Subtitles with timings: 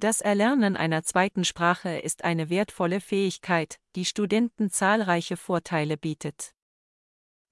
[0.00, 6.54] Das Erlernen einer zweiten Sprache ist eine wertvolle Fähigkeit, die Studenten zahlreiche Vorteile bietet.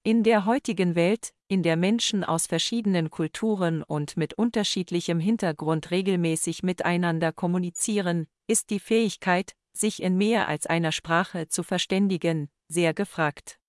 [0.03, 6.63] In der heutigen Welt, in der Menschen aus verschiedenen Kulturen und mit unterschiedlichem Hintergrund regelmäßig
[6.63, 13.59] miteinander kommunizieren, ist die Fähigkeit, sich in mehr als einer Sprache zu verständigen, sehr gefragt.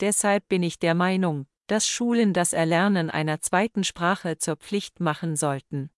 [0.00, 5.34] Deshalb bin ich der Meinung, dass Schulen das Erlernen einer zweiten Sprache zur Pflicht machen
[5.34, 5.90] sollten.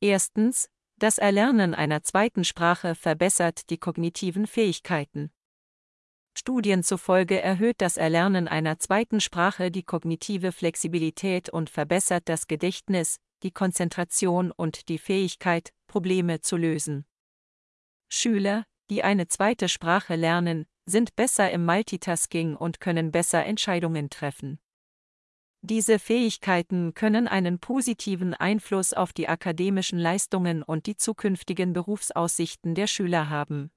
[0.00, 0.68] Erstens,
[0.98, 5.30] das Erlernen einer zweiten Sprache verbessert die kognitiven Fähigkeiten.
[6.38, 13.16] Studien zufolge erhöht das Erlernen einer zweiten Sprache die kognitive Flexibilität und verbessert das Gedächtnis,
[13.42, 17.06] die Konzentration und die Fähigkeit, Probleme zu lösen.
[18.08, 24.58] Schüler, die eine zweite Sprache lernen, sind besser im Multitasking und können besser Entscheidungen treffen.
[25.62, 32.86] Diese Fähigkeiten können einen positiven Einfluss auf die akademischen Leistungen und die zukünftigen Berufsaussichten der
[32.86, 33.70] Schüler haben.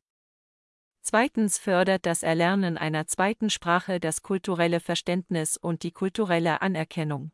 [1.02, 7.32] Zweitens fördert das Erlernen einer zweiten Sprache das kulturelle Verständnis und die kulturelle Anerkennung.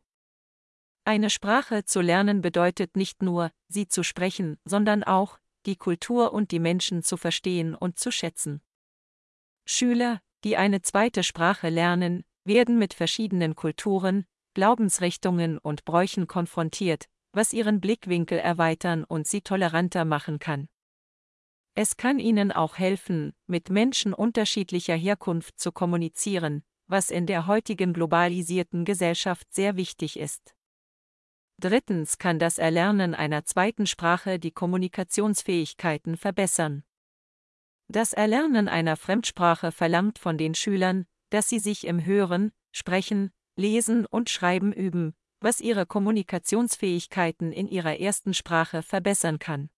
[1.04, 6.50] Eine Sprache zu lernen bedeutet nicht nur, sie zu sprechen, sondern auch, die Kultur und
[6.50, 8.62] die Menschen zu verstehen und zu schätzen.
[9.66, 14.26] Schüler, die eine zweite Sprache lernen, werden mit verschiedenen Kulturen,
[14.56, 20.70] Glaubensrichtungen und Bräuchen konfrontiert, was ihren Blickwinkel erweitern und sie toleranter machen kann.
[21.74, 27.92] Es kann ihnen auch helfen, mit Menschen unterschiedlicher Herkunft zu kommunizieren, was in der heutigen
[27.92, 30.54] globalisierten Gesellschaft sehr wichtig ist.
[31.58, 36.82] Drittens kann das Erlernen einer zweiten Sprache die Kommunikationsfähigkeiten verbessern.
[37.88, 44.06] Das Erlernen einer Fremdsprache verlangt von den Schülern, dass sie sich im Hören, Sprechen, Lesen
[44.06, 49.70] und Schreiben üben, was ihre Kommunikationsfähigkeiten in ihrer ersten Sprache verbessern kann.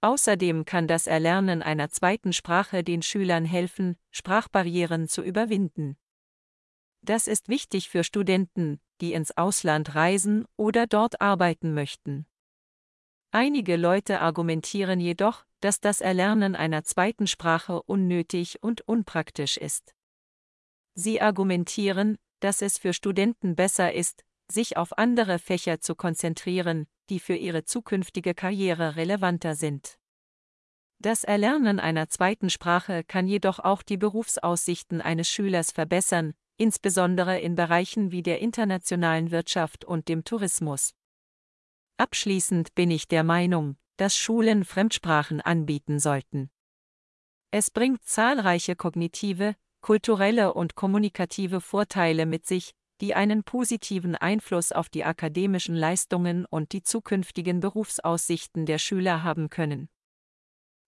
[0.00, 5.96] Außerdem kann das Erlernen einer zweiten Sprache den Schülern helfen, Sprachbarrieren zu überwinden.
[7.02, 12.26] Das ist wichtig für Studenten, die ins Ausland reisen oder dort arbeiten möchten.
[13.30, 19.94] Einige Leute argumentieren jedoch, dass das Erlernen einer zweiten Sprache unnötig und unpraktisch ist.
[20.94, 27.20] Sie argumentieren, dass es für Studenten besser ist, sich auf andere Fächer zu konzentrieren, die
[27.20, 29.98] für ihre zukünftige Karriere relevanter sind.
[30.98, 37.54] Das Erlernen einer zweiten Sprache kann jedoch auch die Berufsaussichten eines Schülers verbessern, insbesondere in
[37.54, 40.94] Bereichen wie der internationalen Wirtschaft und dem Tourismus.
[41.96, 46.50] Abschließend bin ich der Meinung, dass Schulen Fremdsprachen anbieten sollten.
[47.50, 52.72] Es bringt zahlreiche kognitive, kulturelle und kommunikative Vorteile mit sich,
[53.02, 59.50] die einen positiven Einfluss auf die akademischen Leistungen und die zukünftigen Berufsaussichten der Schüler haben
[59.50, 59.88] können.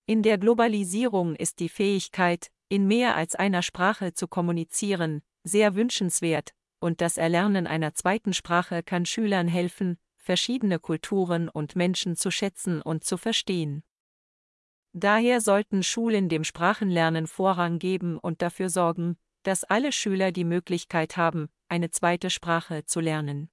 [0.07, 6.53] In der Globalisierung ist die Fähigkeit, in mehr als einer Sprache zu kommunizieren, sehr wünschenswert,
[6.79, 12.81] und das Erlernen einer zweiten Sprache kann Schülern helfen, verschiedene Kulturen und Menschen zu schätzen
[12.81, 13.83] und zu verstehen.
[14.97, 21.17] Daher sollten Schulen dem Sprachenlernen Vorrang geben und dafür sorgen, dass alle Schüler die Möglichkeit
[21.17, 23.51] haben, eine zweite Sprache zu lernen.